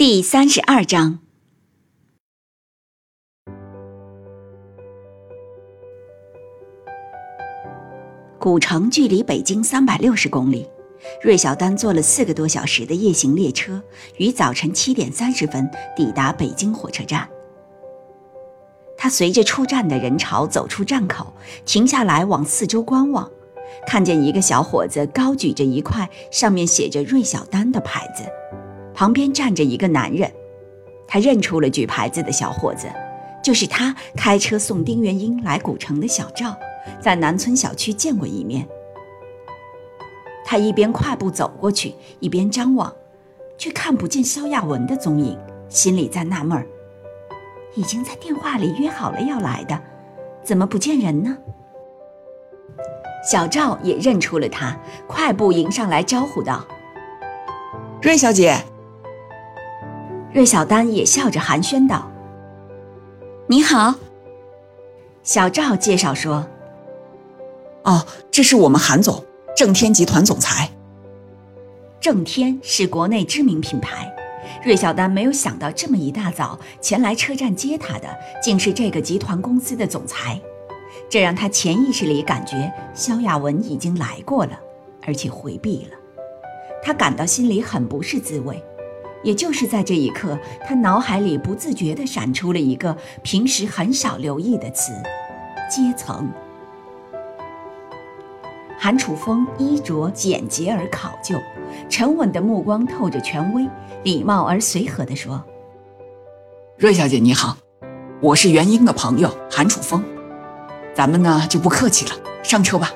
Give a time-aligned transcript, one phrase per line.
[0.00, 1.18] 第三十二章，
[8.38, 10.66] 古城距离北京三百六十公里。
[11.22, 13.82] 芮小丹坐了四个多小时的夜行列车，
[14.16, 17.28] 于早晨七点三十分抵达北京火车站。
[18.96, 21.30] 他随着出站的人潮走出站口，
[21.66, 23.30] 停下来往四周观望，
[23.86, 28.24] 看见一个小伙子高举着一块上面写着“芮小丹”的牌子。
[29.00, 30.30] 旁边站着一个男人，
[31.08, 32.86] 他认出了举牌子的小伙子，
[33.42, 36.54] 就是他开车送丁元英来古城的小赵，
[37.00, 38.68] 在南村小区见过一面。
[40.44, 42.94] 他一边快步走过去，一边张望，
[43.56, 45.34] 却看不见肖亚文的踪影，
[45.70, 46.66] 心里在纳闷儿：
[47.74, 49.80] 已经在电话里约好了要来的，
[50.44, 51.38] 怎么不见人呢？
[53.24, 56.66] 小赵也认出了他，快步迎上来招呼道
[58.02, 58.62] ：“芮小姐。”
[60.32, 62.08] 芮小丹也笑着寒暄道
[63.48, 63.94] ：“你好。”
[65.24, 66.46] 小赵介绍说
[67.82, 69.24] ：“哦，这是我们韩总，
[69.56, 70.70] 正天集团总裁。
[72.00, 74.08] 正天是国内知名品牌。”
[74.62, 78.08] 芮小丹没有想到，这么一大早前来车站接他的，
[78.40, 80.40] 竟是这个集团公司的总裁，
[81.08, 84.58] 这让他潜意识里感觉萧亚文已经来过了，
[85.04, 85.96] 而且回避了。
[86.82, 88.62] 他感到心里很不是滋味。
[89.22, 94.92] 也就是在这一刻，他脑海里不自觉地闪出了一个平时很少留意的词：
[95.70, 96.30] 阶层。
[98.78, 101.38] 韩楚风衣着简洁而考究，
[101.90, 103.68] 沉稳的目光透着权威，
[104.04, 105.44] 礼貌而随和地说
[106.80, 107.58] ：“芮小姐你好，
[108.22, 110.02] 我是元英的朋友韩楚风，
[110.94, 112.90] 咱们呢就不客气了，上车吧。”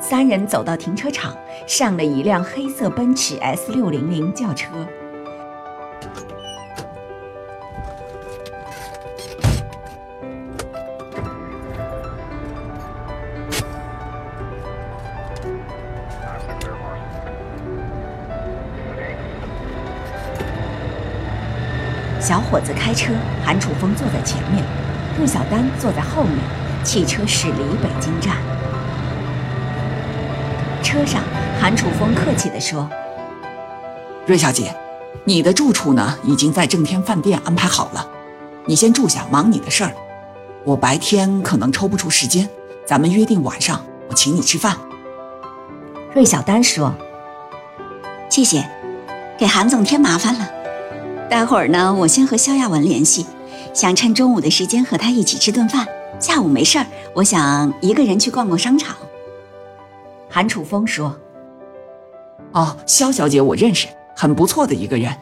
[0.00, 4.68] 三人走到停车场，上了一辆黑色奔驰 S 六零零轿车。
[22.18, 23.12] 小伙子开车，
[23.44, 24.64] 韩楚风坐在前面，
[25.18, 26.36] 陆小丹坐在后面。
[26.82, 28.36] 汽车驶离北京站。
[30.90, 31.22] 车上，
[31.60, 32.90] 韩楚风客气地说
[34.26, 34.74] ：“芮小姐，
[35.22, 38.04] 你的住处呢，已经在正天饭店安排好了，
[38.66, 39.92] 你先住下，忙你的事儿。
[40.64, 42.48] 我白天可能抽不出时间，
[42.84, 44.76] 咱们约定晚上，我请你吃饭。”
[46.12, 46.92] 芮小丹说
[48.28, 48.68] ：“谢谢，
[49.38, 50.50] 给韩总添麻烦了。
[51.30, 53.24] 待会儿呢，我先和肖亚文联系，
[53.72, 55.86] 想趁中午的时间和他一起吃顿饭。
[56.18, 58.96] 下午没事儿，我想一个人去逛逛商场。”
[60.32, 61.18] 韩楚风说
[62.54, 65.12] ：“哦，肖小姐，我认识，很不错的一个人。”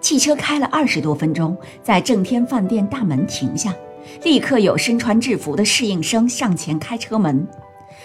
[0.00, 3.74] 汽车开了二十多分钟，在正天饭店大门停下，
[4.22, 7.46] 立刻有身穿制服的侍应生上前开车门。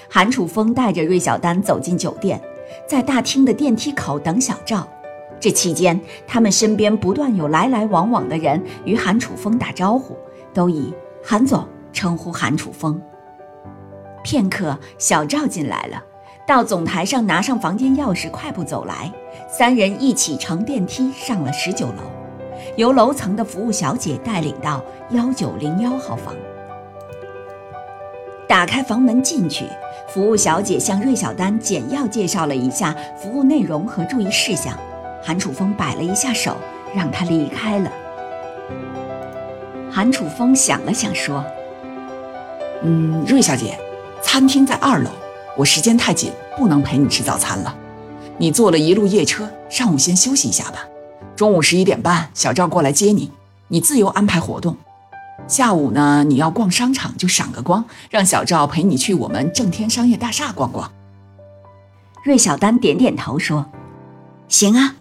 [0.09, 2.39] 韩楚风带着芮小丹走进酒店，
[2.85, 4.85] 在大厅的电梯口等小赵。
[5.39, 10.17] 这期间，他们身边不断有来来往往的人与韩楚风打招呼，
[10.53, 10.93] 都以
[11.23, 13.01] “韩总”称呼韩楚风。
[14.23, 16.02] 片刻，小赵进来了，
[16.47, 19.11] 到总台上拿上房间钥匙，快步走来。
[19.52, 22.02] 三人一起乘电梯上了十九楼，
[22.78, 24.81] 由楼层的服务小姐带领到
[25.11, 26.34] 幺九零幺号房。
[28.47, 29.66] 打开房门进去，
[30.08, 34.73] 服务小姐向芮小丹简要介绍了一下服务内容和注意事项。
[35.22, 36.55] 韩楚风摆了一下手，
[36.96, 37.91] 让她离开了。
[39.91, 41.43] 韩楚风想了想，说
[42.81, 43.78] ：“嗯，芮小姐。”
[44.23, 45.09] 餐厅在二楼，
[45.55, 47.75] 我时间太紧，不能陪你吃早餐了。
[48.40, 50.79] 你坐了一路夜车，上午先休息一下吧。
[51.35, 53.31] 中午十一点半，小赵过来接你，
[53.67, 54.75] 你自由安排活动。
[55.47, 60.91] 下午呢，你要逛商场就赏个光，让小赵陪你去我们正天商业大厦逛逛。
[62.25, 63.66] 芮小丹点点头说
[64.47, 64.96] ：“行啊。”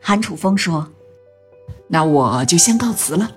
[0.00, 0.88] 韩楚风说
[1.88, 3.32] ：“那我就先告辞了。”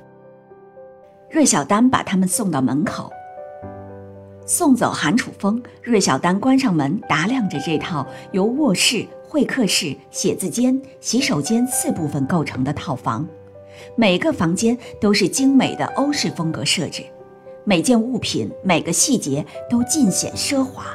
[1.29, 3.11] 芮小丹把他们送到门口。
[4.45, 13.25] 送走韩楚风，芮小丹关上门，打量着这套由卧室、会客室、写字间、洗手间四部分构成的套房，
[13.95, 17.03] 每个房间都是精美的欧式风格设置，
[17.63, 20.85] 每件物品、每个细节都尽显奢华。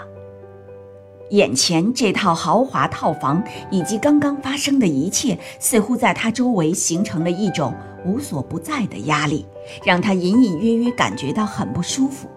[1.30, 9.44] 眼前这套豪华套房以及刚刚发生的一切，似乎在他周围形成了一种无所不在的压力，
[9.84, 12.28] 让他隐隐约约感觉到很不舒服。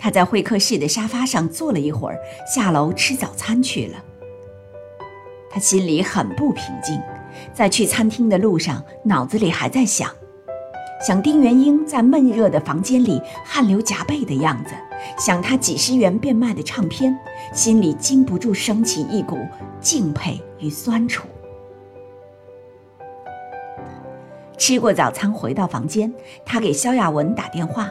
[0.00, 4.02] 他在会客室的沙发上坐了一会儿，下楼吃早餐去了。
[5.50, 6.98] 他心里很不平静，
[7.52, 10.10] 在去餐厅的路上，脑子里还在想。
[11.06, 14.72] 想丁元英在闷热的房间里汗流浃背的样子，
[15.18, 17.14] 想他几十元变卖的唱片，
[17.52, 19.38] 心里禁不住升起一股
[19.80, 21.28] 敬佩与酸楚。
[24.56, 26.10] 吃过早餐回到房间，
[26.44, 27.90] 他给肖亚文打电话。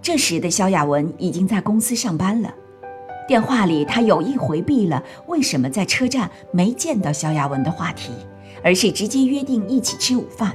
[0.00, 2.54] 这时的肖亚文已经在公司上班了。
[3.26, 8.10] 电话里，他有意回避了为什么在车站没见到肖亚文的话题，
[8.64, 10.54] 而是直接约定一起吃午饭。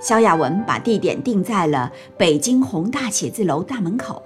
[0.00, 4.22] 肖亚文把地点定在了北京宏大写字楼大门口。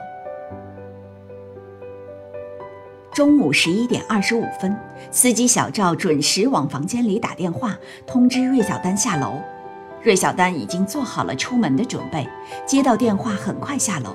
[3.13, 4.77] 中午十一点二十五分，
[5.11, 9.41] 司机小赵准时往房间里打电话通知芮小丹下楼。
[10.05, 12.29] 芮小丹已经做好了出门的准备，
[12.65, 14.15] 接到电话很快下楼。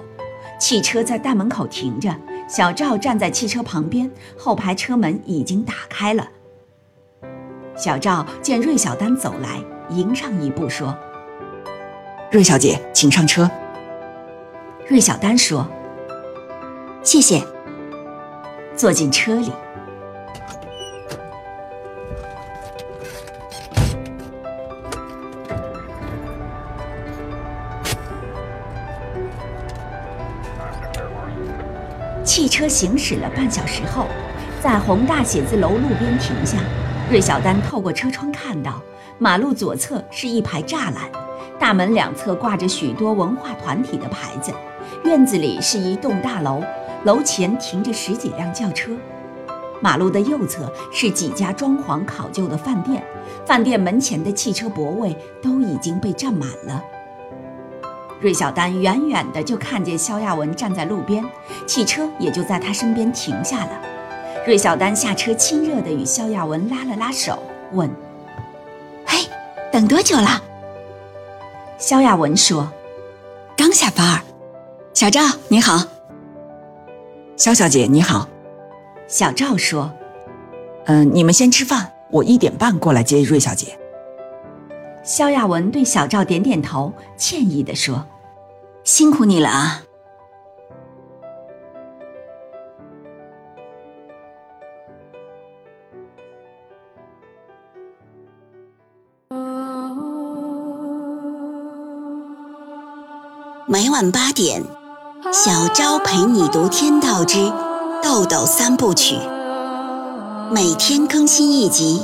[0.61, 2.15] 汽车在大门口停着，
[2.47, 6.29] 小赵站在汽车旁边，后排车门已经打开了。
[7.75, 9.59] 小赵见芮小丹走来，
[9.89, 10.95] 迎上一步说。
[12.29, 13.49] 芮小姐，请上车。
[14.87, 15.67] 芮小丹说
[17.01, 17.43] ：“谢谢。”
[18.77, 19.51] 坐进车里。
[32.31, 34.05] 汽车行驶了半小时后，
[34.63, 36.59] 在宏大写字楼路边停下。
[37.09, 38.81] 芮小丹透过车窗看到，
[39.19, 41.11] 马路左侧是一排栅栏。
[41.59, 44.53] 大门两侧挂着许多文化团体的牌子，
[45.03, 46.63] 院子里是一栋大楼，
[47.03, 48.93] 楼前停着十几辆轿车。
[49.81, 53.03] 马路的右侧是几家装潢考究的饭店，
[53.45, 56.81] 饭店门前的汽车泊位都已经被占满了。
[58.21, 61.25] 芮小丹远远的就看见肖亚文站在路边，
[61.65, 63.71] 汽车也就在他身边停下了。
[64.45, 67.41] 芮小丹下车，亲热的与肖亚文拉了拉手，
[67.73, 67.89] 问
[69.05, 69.27] ：“嘿，
[69.71, 70.41] 等多久了？”
[71.79, 72.71] 肖亚文说
[73.57, 74.21] ：“刚下班。”
[74.93, 75.83] 小赵你好，
[77.37, 78.27] 肖小姐你好。
[79.07, 79.91] 小赵说
[80.85, 83.75] ：“嗯，你们先吃饭，我一点半过来接芮小姐。”
[85.11, 88.05] 肖亚文对小赵点点头，歉意地说
[88.85, 89.81] ：“辛苦你了啊。”
[103.67, 104.63] 每晚八点，
[105.33, 107.51] 小昭陪你读《天道之
[108.01, 109.15] 豆豆三部曲》，
[110.53, 112.01] 每天更新一集，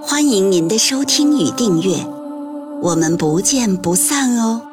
[0.00, 1.98] 欢迎您的收听与订阅，
[2.82, 4.71] 我们不见不散哦。